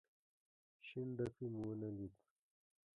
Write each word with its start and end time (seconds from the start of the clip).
شين 0.87 1.07
ډکی 1.17 1.45
مو 1.53 1.61
ونه 1.67 1.89
ليد. 1.95 2.13